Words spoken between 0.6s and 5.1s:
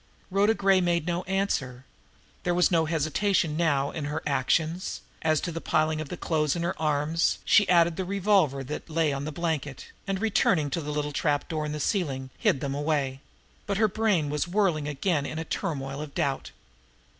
made no answer. There was no hesitation now in her actions,